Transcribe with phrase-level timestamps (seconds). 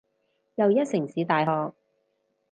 [0.55, 1.73] 又一城市大學